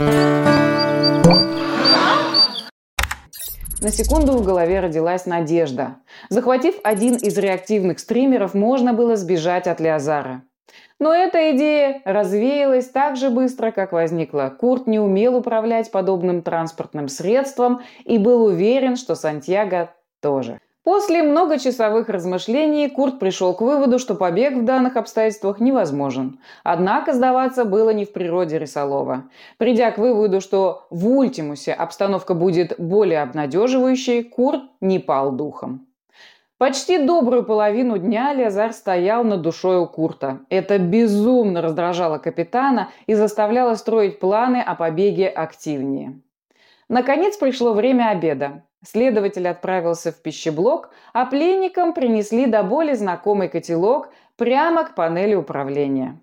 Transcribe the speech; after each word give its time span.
На 0.00 0.06
секунду 3.90 4.32
в 4.32 4.42
голове 4.42 4.80
родилась 4.80 5.26
надежда. 5.26 5.96
Захватив 6.30 6.76
один 6.84 7.16
из 7.16 7.36
реактивных 7.36 7.98
стримеров, 7.98 8.54
можно 8.54 8.94
было 8.94 9.16
сбежать 9.16 9.66
от 9.66 9.78
Леозара. 9.78 10.42
Но 10.98 11.12
эта 11.12 11.54
идея 11.54 12.00
развеялась 12.06 12.88
так 12.88 13.16
же 13.16 13.28
быстро, 13.28 13.72
как 13.72 13.92
возникла. 13.92 14.50
Курт 14.58 14.86
не 14.86 14.98
умел 14.98 15.36
управлять 15.36 15.90
подобным 15.90 16.40
транспортным 16.40 17.08
средством 17.08 17.82
и 18.06 18.16
был 18.16 18.44
уверен, 18.44 18.96
что 18.96 19.14
Сантьяго 19.14 19.90
тоже. 20.22 20.60
После 20.90 21.22
многочасовых 21.22 22.08
размышлений 22.08 22.88
Курт 22.88 23.20
пришел 23.20 23.54
к 23.54 23.60
выводу, 23.60 24.00
что 24.00 24.16
побег 24.16 24.56
в 24.56 24.64
данных 24.64 24.96
обстоятельствах 24.96 25.60
невозможен. 25.60 26.40
Однако 26.64 27.12
сдаваться 27.12 27.64
было 27.64 27.90
не 27.90 28.04
в 28.04 28.12
природе 28.12 28.58
Рисолова. 28.58 29.30
Придя 29.56 29.92
к 29.92 29.98
выводу, 29.98 30.40
что 30.40 30.88
в 30.90 31.06
Ультимусе 31.06 31.72
обстановка 31.72 32.34
будет 32.34 32.74
более 32.78 33.22
обнадеживающей, 33.22 34.24
Курт 34.24 34.62
не 34.80 34.98
пал 34.98 35.30
духом. 35.30 35.86
Почти 36.58 36.98
добрую 36.98 37.44
половину 37.44 37.96
дня 37.96 38.32
Лезар 38.32 38.72
стоял 38.72 39.22
над 39.22 39.42
душой 39.42 39.78
у 39.78 39.86
Курта. 39.86 40.40
Это 40.48 40.80
безумно 40.80 41.62
раздражало 41.62 42.18
капитана 42.18 42.88
и 43.06 43.14
заставляло 43.14 43.76
строить 43.76 44.18
планы 44.18 44.60
о 44.60 44.74
побеге 44.74 45.28
активнее. 45.28 46.20
Наконец 46.88 47.36
пришло 47.36 47.74
время 47.74 48.08
обеда. 48.08 48.64
Следователь 48.84 49.46
отправился 49.46 50.10
в 50.10 50.16
пищеблок, 50.16 50.90
а 51.12 51.26
пленникам 51.26 51.92
принесли 51.92 52.46
до 52.46 52.62
боли 52.62 52.94
знакомый 52.94 53.48
котелок 53.48 54.08
прямо 54.36 54.84
к 54.84 54.94
панели 54.94 55.34
управления. 55.34 56.18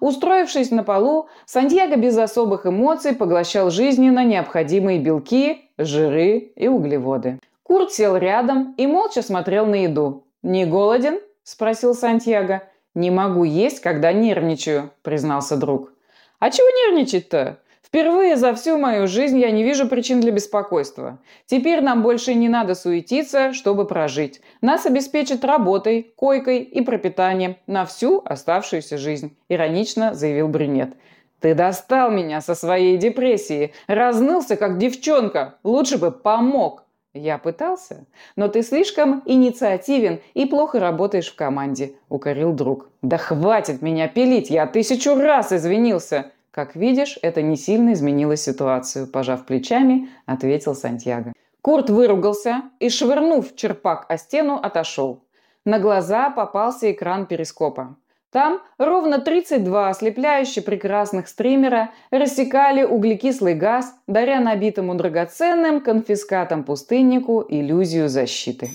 Устроившись 0.00 0.70
на 0.70 0.82
полу, 0.82 1.28
Сантьяго 1.46 1.96
без 1.96 2.18
особых 2.18 2.66
эмоций 2.66 3.14
поглощал 3.14 3.70
жизненно 3.70 4.24
необходимые 4.24 4.98
белки, 4.98 5.70
жиры 5.78 6.52
и 6.56 6.68
углеводы. 6.68 7.38
Курт 7.62 7.92
сел 7.92 8.16
рядом 8.16 8.74
и 8.76 8.86
молча 8.86 9.22
смотрел 9.22 9.66
на 9.66 9.84
еду. 9.84 10.24
«Не 10.42 10.66
голоден?»– 10.66 11.20
спросил 11.44 11.94
Сантьяго. 11.94 12.62
«Не 12.94 13.10
могу 13.10 13.44
есть, 13.44 13.80
когда 13.80 14.12
нервничаю»,– 14.12 14.90
признался 15.02 15.56
друг. 15.56 15.92
«А 16.40 16.50
чего 16.50 16.66
нервничать-то? 16.66 17.58
Впервые 17.82 18.36
за 18.36 18.54
всю 18.54 18.78
мою 18.78 19.08
жизнь 19.08 19.38
я 19.38 19.50
не 19.50 19.64
вижу 19.64 19.88
причин 19.88 20.20
для 20.20 20.30
беспокойства. 20.30 21.18
Теперь 21.46 21.80
нам 21.80 22.02
больше 22.02 22.34
не 22.34 22.48
надо 22.48 22.74
суетиться, 22.74 23.52
чтобы 23.52 23.86
прожить. 23.86 24.40
Нас 24.60 24.86
обеспечат 24.86 25.44
работой, 25.44 26.12
койкой 26.14 26.58
и 26.58 26.82
пропитанием 26.82 27.56
на 27.66 27.84
всю 27.86 28.22
оставшуюся 28.24 28.96
жизнь»,– 28.96 29.36
иронично 29.48 30.14
заявил 30.14 30.48
Брюнет. 30.48 30.94
«Ты 31.40 31.54
достал 31.54 32.10
меня 32.10 32.40
со 32.40 32.54
своей 32.54 32.96
депрессией, 32.98 33.72
разнылся, 33.86 34.56
как 34.56 34.78
девчонка. 34.78 35.56
Лучше 35.64 35.98
бы 35.98 36.12
помог». 36.12 36.84
«Я 37.12 37.38
пытался, 37.38 38.04
но 38.36 38.46
ты 38.46 38.62
слишком 38.62 39.22
инициативен 39.24 40.20
и 40.34 40.46
плохо 40.46 40.78
работаешь 40.78 41.32
в 41.32 41.34
команде»,– 41.34 41.94
укорил 42.08 42.52
друг. 42.52 42.88
«Да 43.02 43.16
хватит 43.16 43.82
меня 43.82 44.06
пилить, 44.06 44.48
я 44.48 44.66
тысячу 44.66 45.16
раз 45.16 45.52
извинился!» 45.52 46.30
«Как 46.50 46.74
видишь, 46.74 47.18
это 47.22 47.42
не 47.42 47.56
сильно 47.56 47.92
изменило 47.92 48.36
ситуацию»,– 48.36 49.06
пожав 49.12 49.46
плечами, 49.46 50.08
ответил 50.26 50.74
Сантьяго. 50.74 51.32
Курт 51.62 51.90
выругался 51.90 52.62
и, 52.80 52.88
швырнув 52.88 53.54
черпак 53.54 54.06
о 54.08 54.16
стену, 54.16 54.56
отошел. 54.56 55.22
На 55.64 55.78
глаза 55.78 56.30
попался 56.30 56.90
экран 56.90 57.26
перископа. 57.26 57.96
Там 58.32 58.62
ровно 58.78 59.20
32 59.20 59.88
ослепляюще 59.90 60.62
прекрасных 60.62 61.28
стримера 61.28 61.90
рассекали 62.10 62.84
углекислый 62.84 63.54
газ, 63.54 63.94
даря 64.06 64.40
набитому 64.40 64.94
драгоценным 64.94 65.80
конфискатом 65.80 66.64
пустыннику 66.64 67.44
иллюзию 67.48 68.08
защиты. 68.08 68.70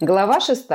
Глава 0.00 0.40
6. 0.40 0.68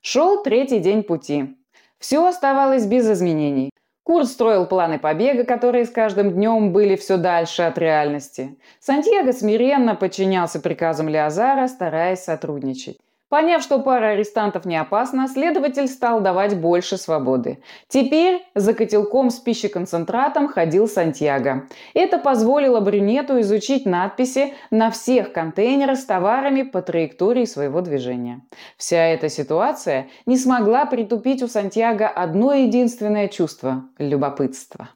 Шел 0.00 0.42
третий 0.42 0.80
день 0.80 1.02
пути. 1.02 1.56
Все 1.98 2.24
оставалось 2.26 2.86
без 2.86 3.08
изменений. 3.08 3.70
Курт 4.04 4.28
строил 4.28 4.66
планы 4.66 4.98
побега, 4.98 5.44
которые 5.44 5.86
с 5.86 5.90
каждым 5.90 6.32
днем 6.32 6.74
были 6.74 6.94
все 6.94 7.16
дальше 7.16 7.62
от 7.62 7.78
реальности. 7.78 8.58
Сантьяго 8.78 9.32
смиренно 9.32 9.94
подчинялся 9.94 10.60
приказам 10.60 11.08
Леозара, 11.08 11.66
стараясь 11.68 12.22
сотрудничать. 12.22 12.98
Поняв, 13.30 13.62
что 13.62 13.78
пара 13.78 14.08
арестантов 14.08 14.66
не 14.66 14.76
опасна, 14.76 15.28
следователь 15.28 15.88
стал 15.88 16.20
давать 16.20 16.60
больше 16.60 16.98
свободы. 16.98 17.62
Теперь 17.88 18.46
за 18.54 18.74
котелком 18.74 19.30
с 19.30 19.40
пищеконцентратом 19.40 20.46
ходил 20.46 20.86
Сантьяго. 20.86 21.66
Это 21.94 22.18
позволило 22.18 22.80
брюнету 22.80 23.40
изучить 23.40 23.86
надписи 23.86 24.52
на 24.70 24.90
всех 24.90 25.32
контейнерах 25.32 25.98
с 25.98 26.04
товарами 26.04 26.62
по 26.62 26.82
траектории 26.82 27.46
своего 27.46 27.80
движения. 27.80 28.42
Вся 28.76 29.02
эта 29.06 29.30
ситуация 29.30 30.08
не 30.26 30.36
смогла 30.36 30.84
притупить 30.84 31.42
у 31.42 31.48
Сантьяго 31.48 32.06
одно 32.06 32.52
единственное 32.52 33.28
чувство– 33.28 33.84
любопытство. 33.98 34.90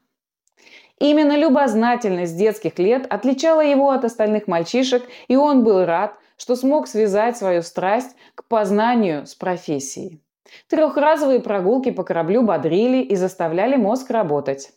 Именно 1.00 1.37
любознательность 1.37 2.37
детских 2.37 2.78
лет 2.78 3.06
отличала 3.09 3.62
его 3.62 3.91
от 3.91 4.05
остальных 4.05 4.49
мальчишек, 4.49 5.05
и 5.28 5.37
он 5.37 5.65
был 5.65 5.87
рад– 5.87 6.15
что 6.38 6.56
смог 6.56 6.88
связать 6.88 7.37
свою 7.37 7.60
страсть 7.60 8.16
к 8.34 8.44
познанию 8.44 9.26
с 9.26 9.34
профессией. 9.34 10.22
Трехразовые 10.69 11.41
прогулки 11.41 11.91
по 11.91 12.04
кораблю 12.04 12.43
бодрили 12.43 13.03
и 13.03 13.16
заставляли 13.16 13.76
мозг 13.76 14.10
работать. 14.10 14.71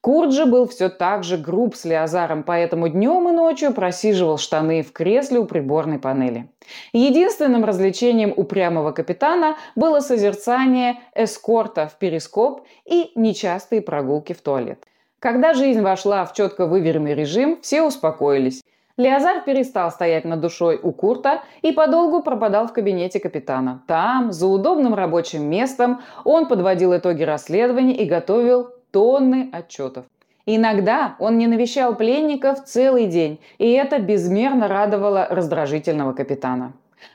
Курджи 0.00 0.46
был 0.46 0.66
все 0.66 0.88
так 0.88 1.22
же 1.22 1.36
груб 1.36 1.76
с 1.76 1.84
Леозаром, 1.84 2.42
поэтому 2.42 2.88
днем 2.88 3.28
и 3.28 3.32
ночью 3.32 3.72
просиживал 3.72 4.38
штаны 4.38 4.82
в 4.82 4.92
кресле 4.92 5.38
у 5.38 5.44
приборной 5.44 5.98
панели. 5.98 6.50
Единственным 6.92 7.64
развлечением 7.64 8.32
упрямого 8.34 8.92
капитана 8.92 9.56
было 9.76 10.00
созерцание 10.00 10.98
эскорта 11.14 11.86
в 11.88 11.98
перископ 11.98 12.66
и 12.84 13.12
нечастые 13.14 13.82
прогулки 13.82 14.32
в 14.32 14.40
туалет. 14.40 14.84
Когда 15.20 15.52
жизнь 15.52 15.82
вошла 15.82 16.24
в 16.24 16.32
четко 16.32 16.66
выверенный 16.66 17.14
режим, 17.14 17.60
все 17.60 17.82
успокоились. 17.82 18.62
Леозар 18.98 19.42
перестал 19.44 19.92
стоять 19.92 20.24
над 20.24 20.40
душой 20.40 20.78
у 20.82 20.90
Курта 20.90 21.42
и 21.62 21.70
подолгу 21.70 22.20
пропадал 22.20 22.66
в 22.66 22.72
кабинете 22.72 23.20
капитана. 23.20 23.80
Там, 23.86 24.32
за 24.32 24.48
удобным 24.48 24.92
рабочим 24.92 25.48
местом, 25.48 26.00
он 26.24 26.48
подводил 26.48 26.96
итоги 26.96 27.22
расследований 27.22 27.94
и 27.94 28.06
готовил 28.06 28.70
тонны 28.90 29.50
отчетов. 29.52 30.04
Иногда 30.46 31.14
он 31.20 31.38
не 31.38 31.46
навещал 31.46 31.94
пленников 31.94 32.64
целый 32.64 33.06
день, 33.06 33.38
и 33.58 33.70
это 33.70 34.00
безмерно 34.00 34.66
радовало 34.66 35.28
раздражительного 35.30 36.12
капитана. 36.12 36.72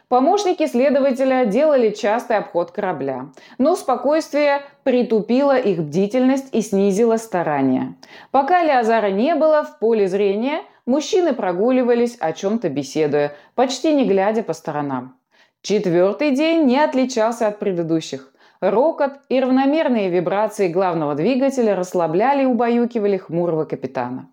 Помощники 0.07 0.67
следователя 0.67 1.45
делали 1.45 1.89
частый 1.91 2.37
обход 2.37 2.71
корабля, 2.71 3.27
но 3.57 3.75
спокойствие 3.75 4.61
притупило 4.83 5.57
их 5.57 5.79
бдительность 5.79 6.53
и 6.53 6.61
снизило 6.61 7.17
старания. 7.17 7.95
Пока 8.31 8.63
Леозара 8.63 9.11
не 9.11 9.35
было 9.35 9.63
в 9.63 9.79
поле 9.79 10.07
зрения– 10.07 10.61
Мужчины 10.85 11.33
прогуливались, 11.33 12.17
о 12.19 12.33
чем-то 12.33 12.67
беседуя, 12.67 13.33
почти 13.55 13.93
не 13.93 14.05
глядя 14.05 14.43
по 14.43 14.51
сторонам. 14.51 15.15
Четвертый 15.61 16.31
день 16.31 16.65
не 16.65 16.77
отличался 16.77 17.47
от 17.47 17.57
предыдущих. 17.57 18.33
Рокот 18.59 19.13
и 19.29 19.39
равномерные 19.39 20.09
вибрации 20.09 20.67
главного 20.67 21.15
двигателя 21.15 21.75
расслабляли 21.75 22.43
и 22.43 22.47
убаюкивали 22.47 23.15
хмурого 23.15 23.63
капитана. 23.63 24.29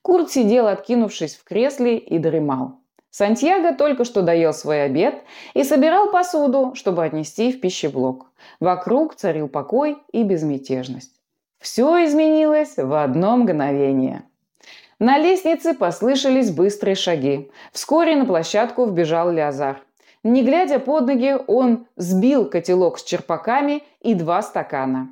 Курт 0.00 0.30
сидел, 0.30 0.68
откинувшись 0.68 1.36
в 1.36 1.44
кресле, 1.44 1.98
и 1.98 2.18
дремал. 2.18 2.79
Сантьяго 3.10 3.74
только 3.74 4.04
что 4.04 4.22
доел 4.22 4.52
свой 4.52 4.84
обед 4.84 5.22
и 5.54 5.64
собирал 5.64 6.10
посуду, 6.10 6.72
чтобы 6.74 7.04
отнести 7.04 7.52
в 7.52 7.60
пищеблок. 7.60 8.26
Вокруг 8.60 9.14
царил 9.16 9.48
покой 9.48 9.98
и 10.12 10.22
безмятежность. 10.22 11.12
Все 11.58 12.04
изменилось 12.04 12.76
в 12.76 12.94
одно 12.94 13.36
мгновение– 13.36 14.22
на 15.00 15.16
лестнице 15.16 15.72
послышались 15.72 16.50
быстрые 16.50 16.94
шаги. 16.94 17.50
Вскоре 17.72 18.16
на 18.16 18.26
площадку 18.26 18.84
вбежал 18.84 19.30
Леозар. 19.30 19.80
Не 20.22 20.44
глядя 20.44 20.78
под 20.78 21.06
ноги, 21.06 21.38
он 21.46 21.86
сбил 21.96 22.44
котелок 22.44 22.98
с 22.98 23.02
черпаками 23.02 23.82
и 24.02 24.12
два 24.12 24.42
стакана. 24.42 25.08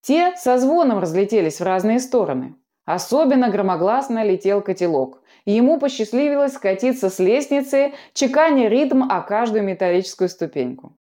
Те 0.00 0.34
со 0.36 0.58
звоном 0.58 0.98
разлетелись 0.98 1.60
в 1.60 1.64
разные 1.64 2.00
стороны. 2.00 2.56
Особенно 2.88 3.50
громогласно 3.50 4.24
летел 4.24 4.62
котелок. 4.62 5.22
Ему 5.44 5.78
посчастливилось 5.78 6.54
скатиться 6.54 7.10
с 7.10 7.18
лестницы, 7.18 7.92
чеканя 8.14 8.68
ритм 8.68 9.02
о 9.10 9.20
каждую 9.20 9.62
металлическую 9.62 10.30
ступеньку. 10.30 10.96